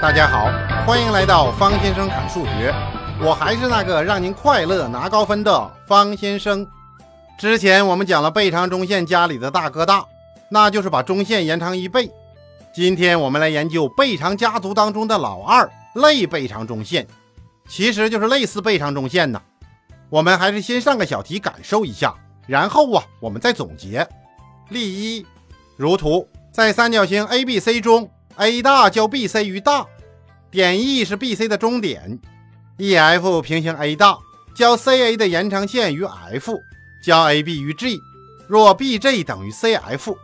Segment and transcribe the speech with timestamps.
[0.00, 0.50] 大家好，
[0.86, 2.74] 欢迎来到方先生侃数学，
[3.22, 6.66] 我还是那个让您快乐拿高分的方先生。
[7.38, 10.02] 之前我们讲了倍长中线家里的大哥大，
[10.48, 12.10] 那就是把中线延长一倍。
[12.74, 17.06] 今天我们来研究倍长家族当中的老二类倍长中线，
[17.68, 19.42] 其实就是类似倍长中线呢。
[20.08, 22.14] 我们还是先上个小题感受一下，
[22.46, 24.08] 然后啊，我们再总结。
[24.70, 25.26] 例一，
[25.76, 28.10] 如图，在三角形 ABC 中
[28.40, 29.86] ，A 大交 BC 于大，
[30.50, 32.18] 点 E 是 BC 的中点
[32.78, 34.18] ，EF 平行 A 大，
[34.54, 36.58] 交 CA 的延长线于 F。
[37.02, 37.98] 交 AB 于 G，
[38.46, 40.14] 若 BG 等于 CF，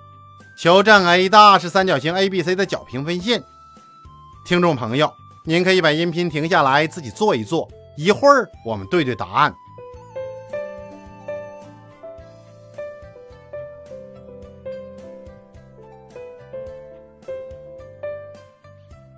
[0.58, 3.42] 求证 A 大是三角形 ABC 的角平分线。
[4.44, 5.10] 听众朋友，
[5.46, 9.54] 您可以把音频停下来自己做一做，一会儿我们对对答案。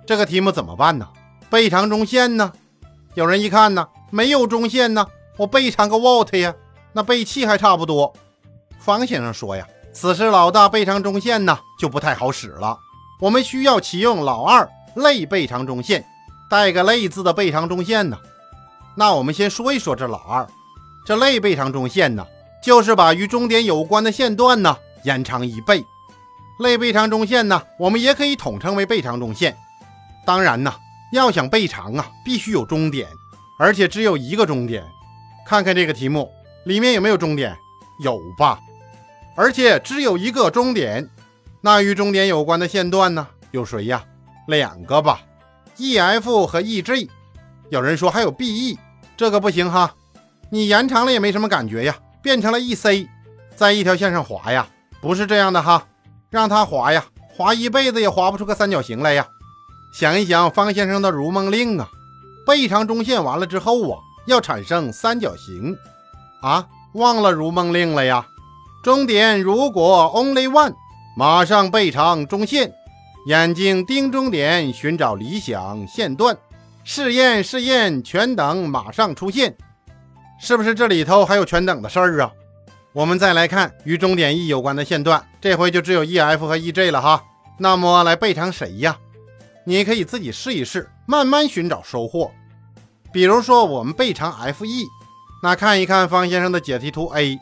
[0.09, 1.07] 这个题目怎么办呢？
[1.51, 2.51] 背长中线呢？
[3.13, 5.05] 有人一看呢，没有中线呢，
[5.37, 6.51] 我背长个 what 呀？
[6.93, 8.11] 那背气还差不多。
[8.79, 12.75] 方先生说呀，此时老大背长中线呢就不太好使了。
[13.19, 16.03] 我们需要启用老二类背长中线，
[16.49, 18.17] 带个类字的背长中线呢。
[18.95, 20.47] 那我们先说一说这老二，
[21.05, 22.25] 这类背长中线呢，
[22.63, 25.85] 就是把与终点有关的线段呢延长一倍。
[26.57, 29.55] 类背长中线呢，我们也可以统称为背长中线。
[30.29, 30.71] 当然呢，
[31.11, 33.09] 要想背长啊，必须有终点，
[33.57, 34.85] 而且只有一个终点。
[35.43, 36.29] 看看这个题目。
[36.65, 37.57] 里面有没有终点？
[38.03, 38.59] 有吧，
[39.35, 41.09] 而且只有一个终点。
[41.61, 43.27] 那与终点有关的线段呢？
[43.49, 44.03] 有谁呀？
[44.45, 45.21] 两个吧
[45.77, 47.09] ，EF 和 EG。
[47.69, 48.77] 有人说还有 BE，
[49.17, 49.95] 这个不行哈。
[50.51, 53.07] 你延长了也没什么感觉呀，变成了 EC，
[53.55, 54.67] 在一条线上划呀，
[55.01, 55.87] 不是这样的哈。
[56.29, 57.03] 让它划呀，
[57.35, 59.25] 划一辈子也划不出个三角形来呀。
[59.91, 61.89] 想一想方先生的如梦令啊，
[62.45, 63.97] 背长中线完了之后啊，
[64.27, 65.75] 要产生三角形。
[66.41, 68.25] 啊，忘了如梦令了呀！
[68.81, 70.73] 终点如果 only one，
[71.17, 72.71] 马上背长中线，
[73.27, 76.37] 眼睛盯终点，寻找理想线段，
[76.85, 79.53] 试验试验，全等马上出现，
[80.39, 82.31] 是不是这里头还有全等的事儿啊？
[82.93, 87.21] 我们再来看与终点 E 有关的线段，这回就只有 EF 和 EG 了哈。
[87.57, 88.97] 那么来背长谁呀？
[89.69, 92.31] 你可以自己试一试，慢慢寻找收获。
[93.13, 94.87] 比如说我们背长 FE。
[95.43, 97.39] 那看一看方先生的解题图 A，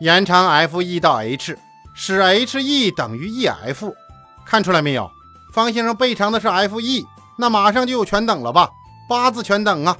[0.00, 1.54] 延长 FE 到 H，
[1.94, 3.92] 使 HE 等于 EF，
[4.46, 5.10] 看出来没有？
[5.52, 7.04] 方先生背长的是 FE，
[7.36, 8.70] 那马上就有全等了吧？
[9.06, 9.94] 八字全等啊！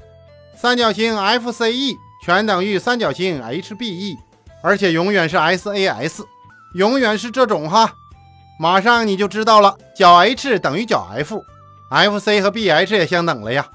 [0.57, 1.95] 三角形 FCE
[2.25, 4.17] 全等于三角形 HBE，
[4.63, 6.25] 而且永远是 SAS，
[6.75, 7.93] 永远是这种哈。
[8.59, 11.45] 马上你就知道了，角 H 等于角 F
[11.91, 13.67] FC 和 BH 也相等了呀。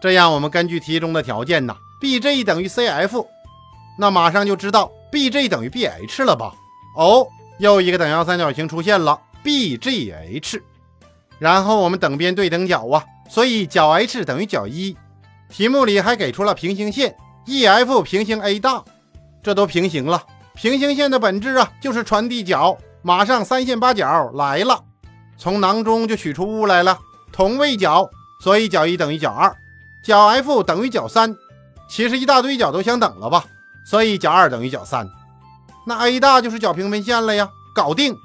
[0.00, 3.26] 这样我们根据题中的条件呢？BG 等于 CF，
[3.98, 6.52] 那马上就知道 BG 等于 BH 了吧？
[6.96, 7.26] 哦，
[7.58, 10.60] 又一个等腰三角形出现了，BGH。
[11.38, 14.96] 然后我们等边对等角啊，所以角 H 等于角一。
[15.48, 17.16] 题目里还给出了平行线
[17.46, 18.84] ，EF 平行 A 大，
[19.42, 20.22] 这都平行了。
[20.54, 22.76] 平行线的本质啊，就是传递角。
[23.02, 24.84] 马上三线八角来了，
[25.36, 26.98] 从囊中就取出物来了，
[27.38, 28.10] 同位角，
[28.40, 29.56] 所以角一等于角二，
[30.02, 31.36] 角 F 等于角三。
[31.88, 33.44] 其实一大堆角都相等了吧，
[33.86, 35.08] 所以角二等于角三，
[35.86, 38.16] 那 A 大就是角平分线了呀，搞定。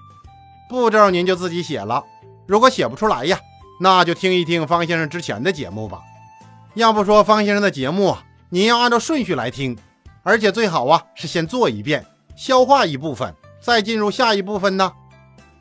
[0.67, 2.03] 步骤您就自己写了，
[2.47, 3.39] 如果写不出来呀，
[3.79, 5.99] 那就听一听方先生之前的节目吧。
[6.73, 9.77] 要不说方先生的节目啊，您要按照顺序来听，
[10.23, 12.03] 而且最好啊是先做一遍，
[12.35, 13.31] 消化一部分，
[13.61, 14.91] 再进入下一部分呢。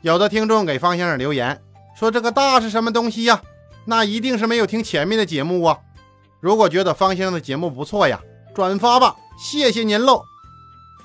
[0.01, 1.61] 有的听众给方先生留言
[2.03, 3.41] 说这个大是什么东西呀？
[3.85, 5.79] 那一定是没有听前面的节目啊。
[6.41, 8.19] 如果觉得方先生的节目不错呀，
[8.53, 10.21] 转发吧，谢谢您喽。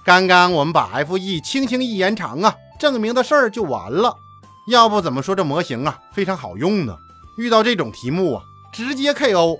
[0.04, 4.12] 刚刚我们把 FE 轻轻一延长啊，证明的事儿就完了。
[4.66, 6.96] 要不怎么说这模型啊非常好用呢？
[7.36, 9.56] 遇到这种题目啊，直接 KO。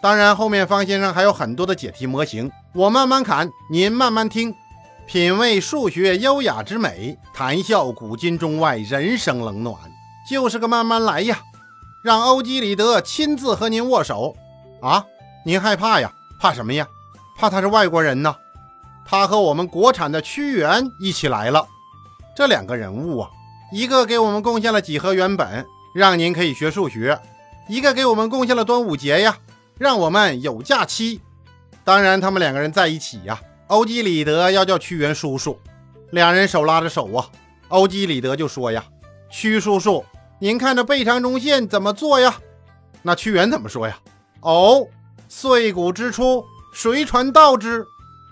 [0.00, 4.54] 当然后面方先生还有很多的解题模型，我慢慢看，您慢慢听，
[5.06, 9.76] 品味数学优雅之美，谈笑古今中外人生冷暖，
[10.30, 11.38] 就是个慢慢来呀。
[12.02, 14.36] 让欧几里德亲自和您握手
[14.80, 15.04] 啊！
[15.44, 16.12] 您害怕呀？
[16.40, 16.86] 怕什么呀？
[17.36, 18.34] 怕他是外国人呢？
[19.04, 21.66] 他和我们国产的屈原一起来了。
[22.36, 23.30] 这两个人物啊，
[23.72, 27.18] 一个给我们贡献了几何原本，让您可以学数学；
[27.68, 29.36] 一个给我们贡献了端午节呀，
[29.76, 31.20] 让我们有假期。
[31.82, 35.58] 当然，他们两个人在一起呀，欧几里德要叫屈原叔叔。
[36.10, 37.26] 两人手拉着手啊，
[37.68, 38.84] 欧几里德就说呀
[39.30, 40.04] ：“屈叔叔，
[40.40, 42.38] 您看这背长中线怎么做呀？”
[43.02, 43.98] 那屈原怎么说呀？
[44.40, 44.86] 哦，
[45.28, 47.84] 碎骨之初，谁传道之？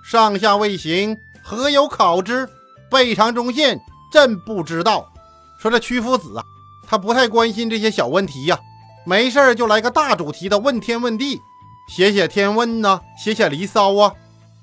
[0.04, 2.48] 上下未行，何有考之？
[2.88, 3.80] 背长中线，
[4.12, 5.12] 朕不知道。
[5.58, 6.44] 说这屈夫子啊，
[6.86, 8.58] 他不太关心这些小问题呀，
[9.04, 11.40] 没事就来个大主题的问天问地，
[11.88, 14.12] 写写天问呢，写写离骚啊。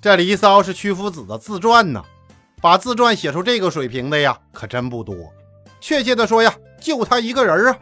[0.02, 2.04] 这离骚是屈夫子的自传呢，
[2.62, 5.16] 把自传写出这个水平的呀，可真不多。
[5.82, 6.54] 确切的说呀，
[6.84, 7.78] 就他一个人啊。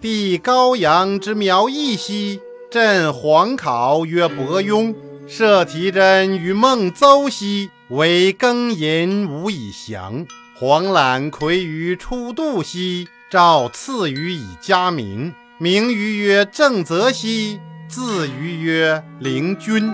[0.00, 2.40] 帝高阳之苗裔兮，
[2.70, 4.94] 朕皇考曰伯庸。
[5.26, 10.24] 设提真于孟邹兮，为庚寅无以降。
[10.58, 15.34] 黄览魁于初度兮，诏赐予以嘉名。
[15.58, 19.92] 名于曰正则兮，字于曰灵均。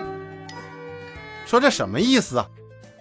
[1.46, 2.46] 说这什么意思啊？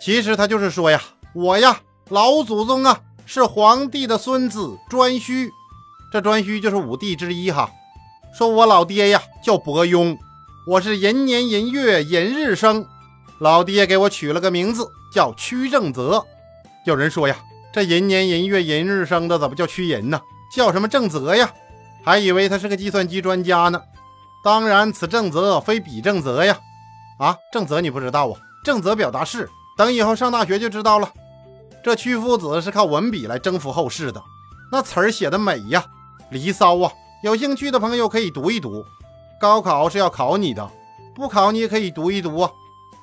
[0.01, 1.01] 其实他就是说呀，
[1.33, 5.49] 我呀，老祖宗啊，是皇帝的孙子颛顼。
[6.11, 7.69] 这颛顼就是五帝之一哈。
[8.37, 10.17] 说我老爹呀，叫伯庸。
[10.65, 12.85] 我是寅年寅月寅日生，
[13.39, 16.23] 老爹给我取了个名字叫屈正则。
[16.85, 17.35] 有人说呀，
[17.73, 20.21] 这寅年寅月寅日生的怎么叫屈寅呢？
[20.55, 21.51] 叫什么正则呀？
[22.03, 23.81] 还以为他是个计算机专家呢。
[24.43, 26.57] 当然，此正则非彼正则呀。
[27.17, 28.39] 啊，正则你不知道啊？
[28.63, 31.09] 正则表达式，等以后上大学就知道了。
[31.83, 34.23] 这屈夫子是靠文笔来征服后世的，
[34.71, 35.83] 那词儿写的美呀，
[36.31, 36.89] 《离骚》啊，
[37.21, 38.85] 有兴趣的朋友可以读一读。
[39.37, 40.65] 高考是要考你的，
[41.13, 42.49] 不考你也可以读一读啊，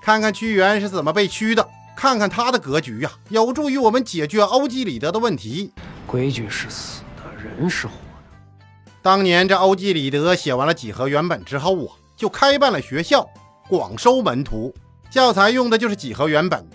[0.01, 5.71] 看看屈原是怎么被屈的，看看他的格局呀，有助于我们解决欧几里得的问题。
[6.07, 8.65] 规矩是死的，人是活的。
[9.03, 13.29] 当年这欧几里得写完了几何原本之后啊，就开办了学校，
[13.69, 14.75] 广收门徒，
[15.11, 16.67] 教材用的就是几何原本。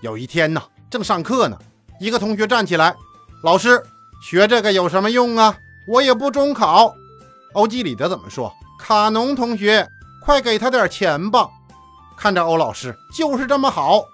[0.00, 1.58] 有一天呢，正上课呢，
[1.98, 2.94] 一个同学站起来，
[3.42, 3.82] 老师，
[4.22, 5.56] 学这个有什么用啊？
[5.88, 6.94] 我也不中考。
[7.52, 8.52] 欧几里得怎么说？
[8.78, 9.86] 卡农同学，
[10.24, 11.48] 快给他点钱吧！
[12.16, 14.04] 看着欧老师就是这么好。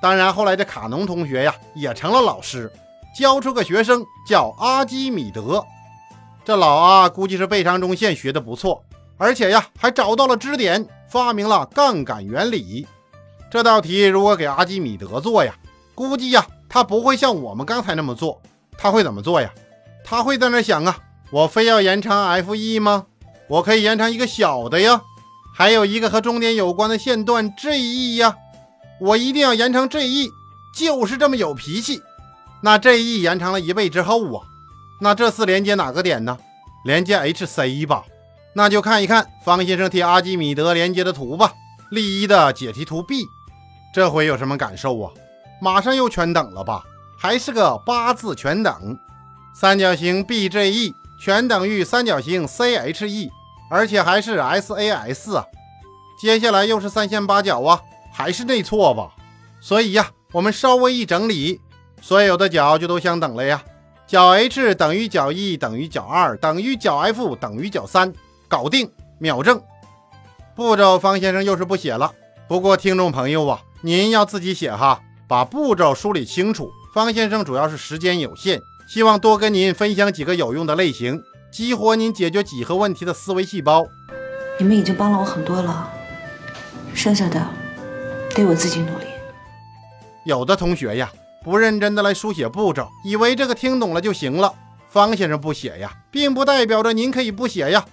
[0.00, 2.70] 当然，后来这卡农同学呀，也成了老师，
[3.18, 5.64] 教出个学生叫阿基米德。
[6.44, 8.82] 这老阿估计是背肠中线学的不错，
[9.16, 12.86] 而且呀，还找到了支点，发明了杠杆原理。
[13.50, 15.54] 这道题如果给阿基米德做呀，
[15.98, 18.40] 估计呀，他不会像我们刚才那么做。
[18.76, 19.50] 他会怎么做呀？
[20.04, 20.96] 他会在那想啊，
[21.32, 23.06] 我非要延长 F E 吗？
[23.48, 25.02] 我可以延长一个小的呀，
[25.52, 28.36] 还有一个和终点有关的线段 GE 呀，
[29.00, 30.30] 我一定要延长 GE，
[30.76, 32.00] 就是这么有脾气。
[32.62, 34.46] 那 GE 延长了一倍之后啊，
[35.00, 36.38] 那这次连接哪个点呢？
[36.84, 38.04] 连接 HC 吧。
[38.54, 41.52] 那就看一看方先生替阿基米德连接的图吧。
[41.90, 43.24] 例一的解题图 B，
[43.94, 45.10] 这回有什么感受啊？
[45.60, 46.84] 马上又全等了吧？
[47.16, 48.98] 还是个八字全等，
[49.54, 53.30] 三角形 BGE 全等于三角形 CHE。
[53.70, 55.44] 而且还是 SAS 啊，
[56.18, 57.78] 接下来又是三线八角啊，
[58.10, 59.10] 还是内错吧？
[59.60, 61.60] 所以呀，我们稍微一整理，
[62.00, 63.62] 所有的角就都相等了呀。
[64.06, 68.10] 角 H 等于角 E 等于角二等于角 F 等于角三，
[68.48, 69.60] 搞定，秒正。
[70.56, 72.10] 步骤方先生又是不写了，
[72.48, 76.70] 不过听众朋友啊，您要自己写哈，把步骤梳理清楚。
[76.94, 81.22] 方先生主要是时间有限，希望多跟您分享几个有用的类型。
[81.52, 83.86] 激活您解决几何问题的思维细胞。
[84.58, 85.90] 你们已经帮了我很多了，
[86.94, 87.46] 剩下的
[88.34, 89.04] 得我自己努力。
[90.24, 91.10] 有的同学呀，
[91.44, 94.52] 不认真的来书写步骤，以为这个听懂了就行了。
[94.88, 97.84] 方先生不写呀，并不代表着您可以不写呀。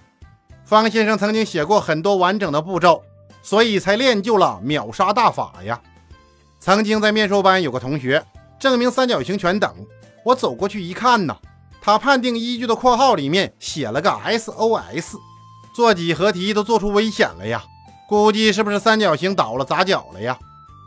[0.64, 3.04] 方先生曾经写过很多完整的步骤，
[3.44, 5.80] 所以才练就了秒杀大法呀。
[6.66, 8.26] 曾经在面授班有个同学
[8.58, 9.72] 证明三角形全等，
[10.24, 11.38] 我走过去一看呢。
[11.80, 15.14] 他判定依据的括号里面写了个 SOS，
[15.76, 17.64] 做几何题都做出危险了呀！
[18.10, 20.36] 估计是不是三角形倒了砸脚了呀？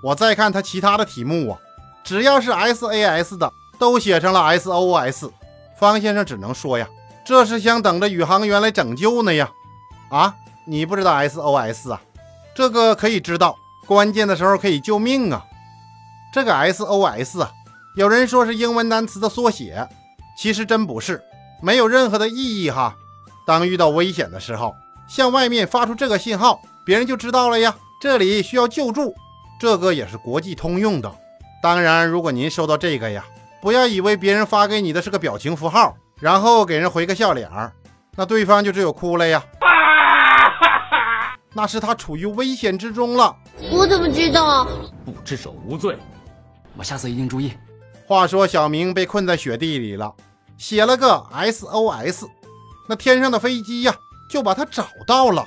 [0.03, 1.59] 我再看他其他的题目啊，
[2.03, 5.31] 只要是 SAS 的都写成了 SOS。
[5.79, 6.89] 方先生只能说呀，
[7.25, 9.49] 这是想等着宇航员来拯救呢呀！
[10.11, 10.35] 啊，
[10.67, 12.03] 你不知道 SOS 啊？
[12.57, 13.55] 这个可以知道，
[13.87, 15.45] 关键的时候可以救命啊！
[16.33, 17.51] 这个 SOS 啊，
[17.97, 19.89] 有人说是英文单词的缩写。
[20.37, 21.21] 其实真不是，
[21.61, 22.95] 没有任何的意义哈。
[23.47, 24.75] 当遇到危险的时候，
[25.09, 27.75] 向外面发出这个信号，别人就知道了呀。
[28.01, 29.15] 这里需要救助，
[29.59, 31.13] 这个也是国际通用的。
[31.61, 33.25] 当然，如果您收到这个呀，
[33.61, 37.73] 不要以为别人发给你的是个表情符号，然后给人回个笑脸儿，
[38.15, 39.43] 那对方就只有哭了呀。
[41.53, 43.35] 那是他处于危险之中了。
[43.73, 44.69] 我怎么知道？
[45.05, 45.99] 不知者无罪，
[46.79, 47.53] 我下次一定注意。
[48.07, 50.15] 话说小明被困在雪地里了。
[50.57, 52.27] 写了个 SOS，
[52.89, 53.95] 那天上的飞机呀，
[54.31, 55.47] 就把他找到了。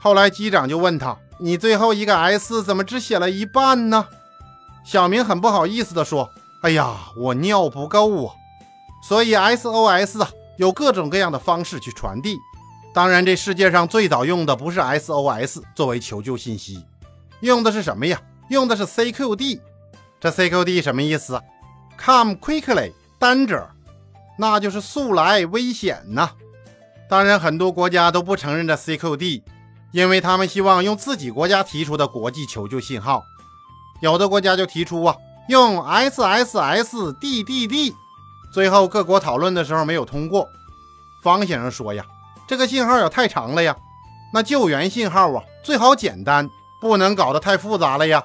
[0.00, 4.06] 后来机长就问他：“你最后一个 S 怎么只写了一半呢？”
[4.84, 6.28] 小明很不好意思地说
[6.62, 8.34] ：“哎呀，我尿不够啊。”
[9.06, 12.36] 所以 SOS 啊，有各种各样的方式去传递。
[12.92, 16.84] 当然，这世界上最早用的不是 SOS 作为求救信息，
[17.40, 18.20] 用的是什么呀？
[18.48, 19.60] 用的是 CQD。
[20.22, 21.42] 这 CQD 什么意思
[21.98, 23.64] ？Come quickly, danger，
[24.38, 26.30] 那就是速来，危险呐。
[27.08, 29.42] 当然，很多国家都不承认这 CQD。
[29.90, 33.22] 因为他们希望用自己国家提出的国际求救信号，
[34.00, 35.14] 有的国家就提出啊，
[35.48, 36.32] 用 SSSDDD，
[38.54, 40.48] 最后各国讨论的时候没有通过。
[41.22, 42.02] 方先生说呀，
[42.46, 43.76] 这个信号也太长了呀，
[44.32, 46.48] 那救援信号啊最好简单，
[46.80, 48.24] 不能搞得太复杂了呀。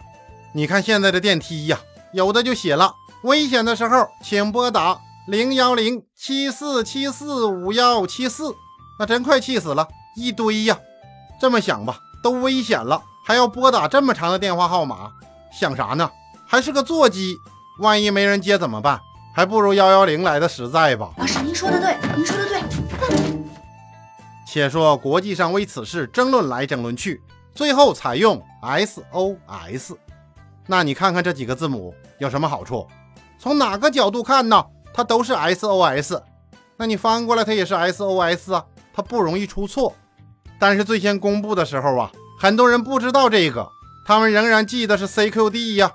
[0.58, 1.80] 你看现在的电梯呀，
[2.14, 8.56] 有的就写了，危险的时候请拨打零幺零七四七四五幺七四，
[8.98, 10.76] 那真快气死了，一堆呀。
[11.40, 15.12] 这么想吧，都危险了，还要拨打这么长的电话号码，
[15.54, 16.10] 想啥呢？
[16.48, 17.38] 还是个座机，
[17.78, 19.00] 万一没人接怎么办？
[19.36, 21.12] 还不如幺幺零来的实在吧。
[21.18, 22.64] 老师，您说的对，您说的对。
[24.48, 27.22] 且说国际上为此事争论来争论去，
[27.54, 29.94] 最后采用 SOS。
[30.68, 32.86] 那你看看这几个字母有什么好处？
[33.40, 34.66] 从哪个角度看呢？
[34.94, 36.22] 它都是 SOS。
[36.76, 39.94] 那你翻过来它也是 SOS 啊，它不容易出错。
[40.60, 43.70] 但是最先公布的时候啊，很多人不知道这个，
[44.06, 45.92] 他们仍然记得是 CQD 呀。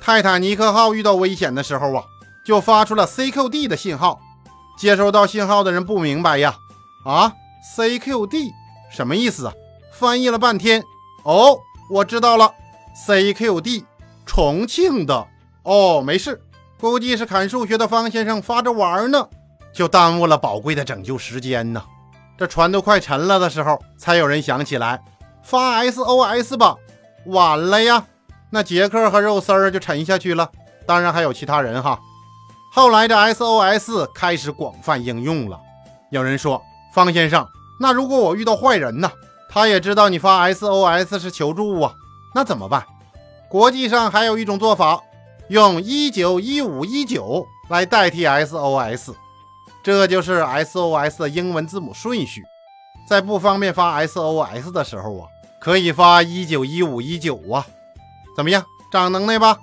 [0.00, 2.02] 泰坦尼克号遇到危险的时候啊，
[2.44, 4.18] 就发出了 CQD 的信号。
[4.78, 6.56] 接收到信号的人不明白呀，
[7.04, 7.32] 啊
[7.76, 8.50] ，CQD
[8.90, 9.52] 什么意思啊？
[9.92, 10.82] 翻译了半天，
[11.22, 11.58] 哦，
[11.90, 12.52] 我知道了
[13.06, 13.84] ，CQD
[14.26, 15.26] 重庆的。
[15.62, 16.40] 哦，没事，
[16.80, 19.28] 估计是砍数学的方先生发着玩呢，
[19.72, 21.82] 就耽误了宝贵的拯救时间呢。
[22.36, 25.00] 这船都快沉了的时候，才有人想起来
[25.42, 26.76] 发 SOS 吧。
[27.26, 28.04] 晚了呀，
[28.50, 30.50] 那杰克和肉丝儿就沉下去了。
[30.86, 32.00] 当然还有其他人哈。
[32.72, 35.60] 后来这 SOS 开始广泛应用了。
[36.10, 36.60] 有人说，
[36.92, 37.46] 方先生，
[37.78, 39.10] 那如果我遇到坏人呢？
[39.48, 41.92] 他也知道你发 SOS 是求助啊，
[42.34, 42.84] 那怎么办？
[43.52, 44.98] 国际上还有一种做法，
[45.48, 49.12] 用一九一五一九来代替 SOS。
[49.82, 52.42] 这就是 SOS 的英文字母顺序，
[53.06, 55.28] 在不方便发 SOS 的时候啊，
[55.60, 57.66] 可以发一九一五一九啊，
[58.34, 59.58] 怎么样，长能耐吧？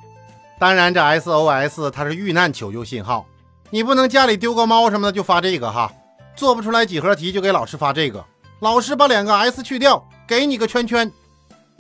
[0.60, 3.26] 当然，这 SOS 它是遇难求救信号，
[3.72, 5.92] 你不能家里丢个猫什么的就发这个哈，
[6.36, 8.24] 做不出来几何题就给老师发这个，
[8.60, 11.12] 老师把两个 S 去掉，给你个圈圈。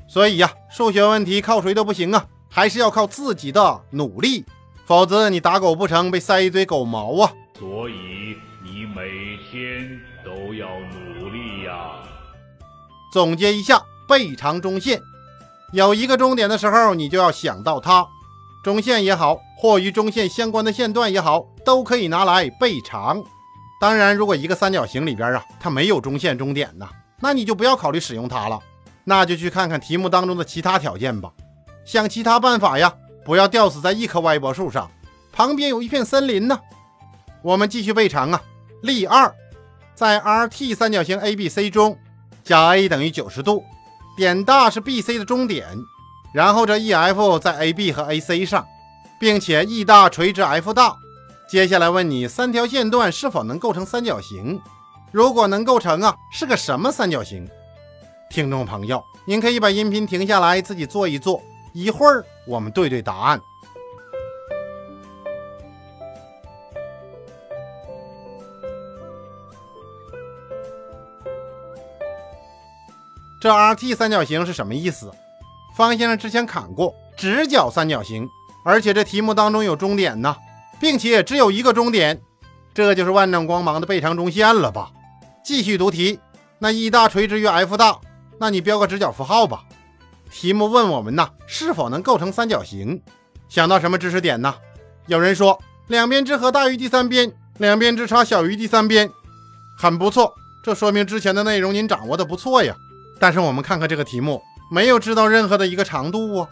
[0.09, 4.43] 所以呀，数学问题靠谁都不行啊，还是要靠自己的努力，
[4.87, 7.31] 否则你打狗不成，被塞一堆狗毛啊。
[7.59, 11.91] 所以你每天都要努力呀。
[13.13, 14.99] 总结一下，背长中线，
[15.73, 18.07] 有一个终点的时候，你就要想到它。
[18.63, 23.23] 中线也好，或与中线相关的线段也好，都可以拿来背长。
[23.79, 26.89] 当然，如果一个三角形里边啊，它没有中线终点呢，
[27.19, 28.59] 那你就不要考虑使用它了，
[29.03, 31.31] 那就去看看题目当中的其他条件吧，
[31.85, 32.93] 想其他办法呀，
[33.25, 34.89] 不要吊死在一棵歪脖树上，
[35.31, 36.59] 旁边有一片森林呢。
[37.41, 38.41] 我们继续背长啊，
[38.81, 39.33] 例二，
[39.95, 41.97] 在 RT 三角形 ABC 中，
[42.43, 43.63] 角 A 等于九十度，
[44.17, 45.65] 点大是 BC 的中点，
[46.33, 48.65] 然后这 EF 在 AB 和 AC 上，
[49.19, 50.95] 并且 E 大垂直 F 大。
[51.49, 54.61] 接下来问你三条线段是否能构成三角形？
[55.11, 57.49] 如果能构成啊，是个什么三角形？
[58.29, 61.41] 听众朋友，您可以把音频停下来自己做一做，
[61.73, 63.41] 一会儿我们对对答案。
[73.41, 75.11] 这 RT 三角形是什么意思？
[75.75, 78.29] 方先生之前砍过直角三角形，
[78.63, 80.35] 而且这题目当中有终点呢，
[80.79, 82.21] 并且只有一个终点，
[82.75, 84.91] 这就是万丈光芒的倍长中线了吧？
[85.43, 86.19] 继续读题，
[86.59, 87.97] 那 E 大垂直于 F 大，
[88.39, 89.63] 那你标个直角符号吧。
[90.31, 93.01] 题目问我们呢，是否能构成三角形？
[93.47, 94.55] 想到什么知识点呢？
[95.07, 99.09] 有人说两边之和大于第三边，两边之差小于第三边，
[99.77, 102.75] 很不错，这说明之前的内容您掌握的不错呀。
[103.19, 104.41] 但是我们看看这个题目，
[104.71, 106.47] 没有知道任何的一个长度啊，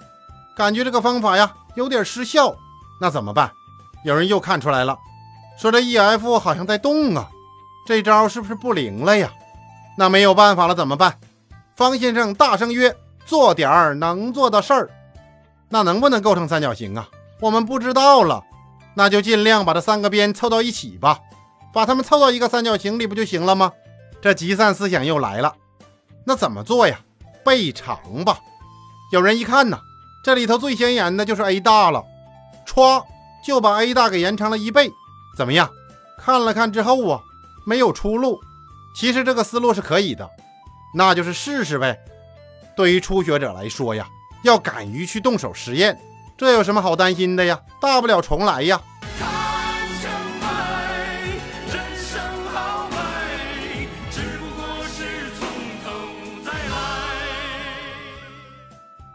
[0.57, 2.55] 感觉这个方法呀有点失效。
[2.99, 3.51] 那怎么办？
[4.03, 4.97] 有人又看出来了，
[5.59, 7.29] 说这 EF 好像在动啊，
[7.85, 9.31] 这招是不是不灵了呀？
[9.99, 11.19] 那没有办法了，怎么办？
[11.77, 14.89] 方先生大声曰：“做点儿能做的事儿。”
[15.69, 17.07] 那能不能构成三角形啊？
[17.39, 18.43] 我们不知道了，
[18.95, 21.19] 那就尽量把这三个边凑到一起吧，
[21.71, 23.71] 把它们凑到一个三角形里不就行了吗？
[24.19, 25.53] 这集散思想又来了，
[26.25, 26.99] 那怎么做呀？
[27.45, 28.39] 倍长吧。
[29.11, 29.79] 有人一看呢，
[30.23, 32.03] 这里头最显眼的就是 a 大了，
[32.65, 33.03] 歘
[33.45, 34.91] 就把 a 大给延长了一倍。
[35.37, 35.69] 怎么样？
[36.17, 37.21] 看了看之后啊，
[37.67, 38.39] 没有出路。
[38.95, 40.27] 其实这个思路是可以的，
[40.93, 41.97] 那就是试试呗。
[42.75, 44.07] 对于初学者来说呀，
[44.43, 45.99] 要敢于去动手实验，
[46.37, 47.59] 这有什么好担心的呀？
[47.81, 48.81] 大不了重来呀。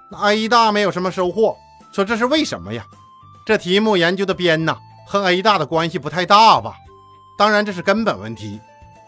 [0.09, 1.57] 那 A 大没有什么收获，
[1.91, 2.85] 说这是为什么呀？
[3.47, 4.77] 这题目研究的边呢，
[5.07, 6.75] 和 A 大的关系不太大吧？
[7.39, 8.61] 当然这是根本问题，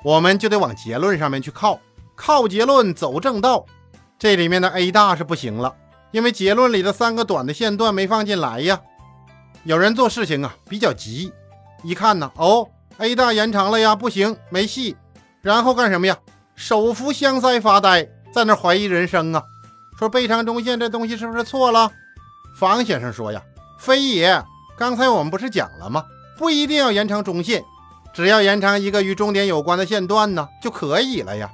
[0.02, 1.78] 我们就得往结论上面去靠，
[2.14, 3.64] 靠结论走正道。
[4.18, 5.74] 这里面的 A 大是不行了，
[6.12, 8.80] 因为结论里的三个短的线段没放进来呀。
[9.64, 11.32] 有人做事情啊比较急，
[11.82, 12.68] 一看呢，哦
[12.98, 14.96] ，A 大延长了呀，不行，没戏。
[15.42, 16.16] 然后干什么呀？
[16.54, 19.42] 手扶香腮发呆，在那怀疑人生啊。
[19.98, 21.90] 说背长中线这东西是不是错了？
[22.58, 23.42] 方先生说呀，
[23.78, 24.42] 非也。
[24.78, 26.04] 刚才我们不是讲了吗？
[26.38, 27.64] 不一定要延长中线，
[28.12, 31.50] 只要延长一个与终点有关的线段呢就可以了呀。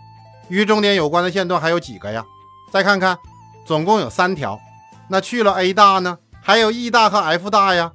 [0.50, 2.22] 与终点有关的线段还有几个呀？
[2.70, 3.16] 再看看，
[3.64, 4.60] 总共有三条。
[5.08, 6.18] 那去了 A 大呢？
[6.42, 7.92] 还有 E 大和 F 大呀。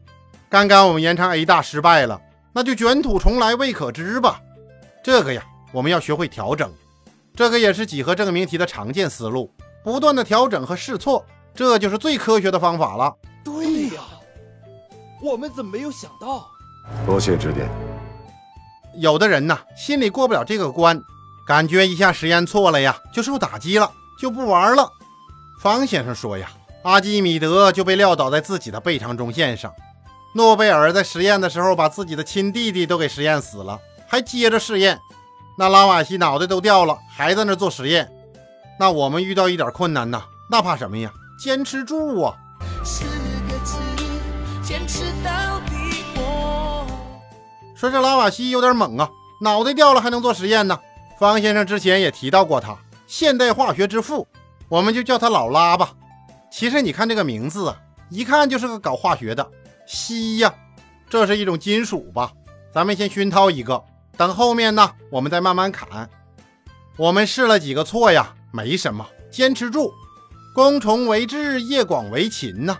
[0.50, 2.20] 刚刚我们延长 A 大失败了，
[2.54, 4.42] 那就卷土重来，未可知吧？
[5.04, 6.72] 这个呀，我们要学会调整。
[7.36, 9.52] 这个也是几何证明题的常见思路。
[9.84, 13.14] 不断的调整和试错，这就是最科学的方法了。
[13.44, 14.02] 对呀，
[15.22, 16.48] 我们怎么没有想到？
[17.06, 17.68] 多谢指点。
[18.96, 21.00] 有的人呢，心里过不了这个关，
[21.46, 24.92] 感觉一下实验错了呀，就受打击了，就不玩了。
[25.62, 26.50] 方先生说呀，
[26.84, 29.72] 阿基米德就被撂倒在自己的背长中线上，
[30.34, 35.00] 诺贝尔在实验的时候把自己的亲弟弟都给实验死了，还接着试验。
[35.58, 38.12] 那拉瓦锡脑袋都掉了，还在那做实验。
[38.80, 41.12] 那我们遇到一点困难呢，那怕什么呀？
[41.40, 42.34] 坚持住啊！
[42.84, 43.56] 是个
[44.64, 46.88] 坚持到帝国
[47.76, 49.10] 说这拉瓦锡有点猛啊，
[49.42, 50.80] 脑袋掉了还能做实验呢。
[51.18, 54.28] 方先生之前也提到过他，现代化学之父，
[54.68, 55.94] 我们就叫他老拉吧。
[56.52, 57.78] 其实你看这个名字啊，
[58.10, 59.50] 一看就是个搞化学的。
[59.88, 60.54] 锡呀，
[61.10, 62.32] 这是一种金属吧？
[62.74, 63.82] 咱们先熏陶一个，
[64.18, 66.10] 等后面呢，我们再慢慢砍。
[66.98, 68.34] 我们试了几个错呀？
[68.52, 69.94] 没什么，坚持住。
[70.54, 72.78] 公虫为智，叶广为勤呐，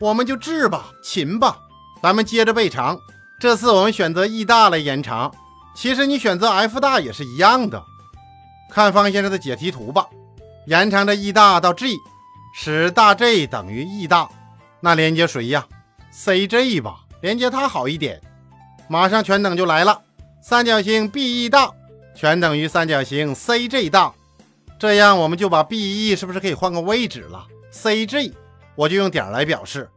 [0.00, 1.58] 我们就治吧，勤吧。
[2.02, 2.98] 咱们接着背长，
[3.40, 5.34] 这次我们选择 E 大来延长。
[5.76, 7.84] 其实你选择 F 大也是一样的。
[8.70, 10.06] 看方先生的解题图吧，
[10.66, 11.98] 延长的 E 大到 G，
[12.54, 14.28] 使大 G 等于 E 大，
[14.80, 15.66] 那连接谁呀
[16.12, 18.20] ？CG 吧，连接它好一点。
[18.88, 20.00] 马上全等就来了，
[20.40, 21.70] 三角形 BE 大
[22.14, 24.12] 全等于三角形 CG 大。
[24.78, 28.32] 这样我们就把 BE 是不是可以换个位置了？CG
[28.74, 29.88] 我就用点来表示。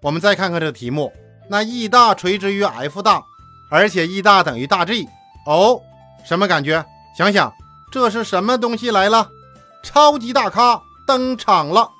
[0.00, 1.12] 我们再看看这个题目，
[1.48, 3.22] 那 E 大垂直于 F 大，
[3.72, 5.08] 而且 E 大等于大 G。
[5.46, 5.80] 哦，
[6.24, 6.84] 什么感觉？
[7.16, 7.50] 想想
[7.90, 9.26] 这是什么东西来了？
[9.82, 11.90] 超级大咖登场了！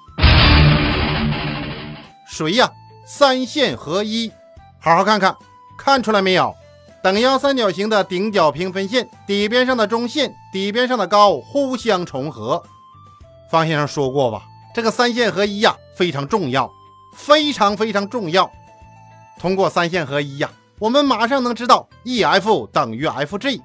[2.28, 2.70] 谁呀？
[3.06, 4.30] 三线合一，
[4.78, 5.34] 好好看看，
[5.78, 6.54] 看出来没有？
[7.02, 12.62] 等腰三角形的顶角平分线底边上的中线底边上的高互相重合。
[13.50, 14.42] 方先生说过吧，
[14.74, 16.70] 这个三线合一呀非常重要，
[17.16, 18.50] 非常非常重要。
[19.40, 20.48] 通过三线合一呀，
[20.82, 23.60] 我们马上能知道 EF 等于 FG。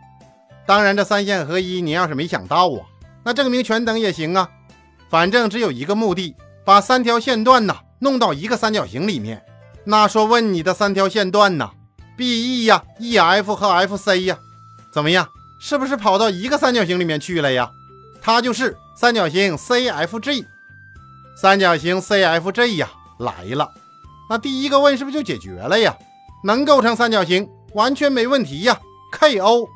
[0.68, 2.86] 当然，这三线合一你要是没想到啊，
[3.24, 4.48] 那证明全等也行啊。
[5.10, 9.44] 反正只有一个目的，把三条线段呐弄到一个三角形里面。
[9.86, 11.72] 那说问你的三条线段呢
[12.16, 14.38] ？B E 呀，E F 和 F C 呀，
[14.94, 15.28] 怎么样？
[15.60, 17.72] 是不是跑到一个三角形里面去了呀？
[18.22, 20.46] 它就是三角形 C F G，
[21.36, 23.72] 三角形 C F G 呀来了。
[24.30, 25.98] 那第一个问是不是就解决了呀？
[26.44, 28.80] 能构成三角形，完全没问题呀。
[29.12, 29.68] K O，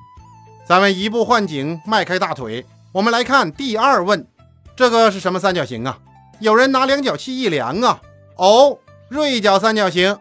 [0.67, 4.27] 咱们移步换景，迈开大腿，我们来看第二问，
[4.75, 5.97] 这个是什么三角形啊？
[6.39, 8.01] 有人拿量角器一量啊，
[8.35, 8.77] 哦，
[9.09, 10.17] 锐角三角形。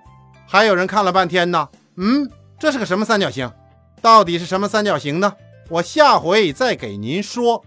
[0.47, 1.69] 还有人看了半天呢。
[1.97, 3.51] 嗯，这是个什么三角形？
[4.01, 5.35] 到底是什么三角形呢？
[5.69, 7.65] 我下回再给您说。